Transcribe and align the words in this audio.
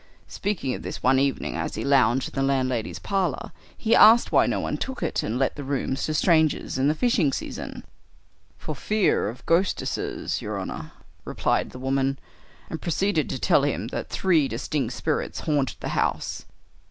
Speaking 0.27 0.73
of 0.73 0.81
this 0.81 1.03
one 1.03 1.19
evening 1.19 1.55
as 1.55 1.75
he 1.75 1.83
lounged 1.83 2.29
in 2.29 2.33
the 2.33 2.41
landlady's 2.41 2.97
parlor, 2.97 3.51
he 3.77 3.95
asked 3.95 4.31
why 4.31 4.47
no 4.47 4.59
one 4.59 4.75
took 4.75 5.03
it 5.03 5.21
and 5.21 5.37
let 5.37 5.55
the 5.55 5.63
rooms 5.63 6.03
to 6.05 6.15
strangers 6.15 6.79
in 6.79 6.87
the 6.87 6.95
fishing 6.95 7.31
season. 7.31 7.85
'For 8.57 8.73
fear 8.73 9.29
of 9.29 9.37
the 9.37 9.43
ghostissess, 9.53 10.41
your 10.41 10.57
honor,' 10.57 10.91
replied 11.23 11.69
the 11.69 11.77
woman, 11.77 12.17
and 12.67 12.81
proceeded 12.81 13.29
to 13.29 13.37
tell, 13.37 13.61
him 13.61 13.89
that 13.89 14.09
three 14.09 14.47
distinct 14.47 14.93
spirits 14.95 15.41
haunted 15.41 15.77
the 15.81 15.89
house. 15.89 16.45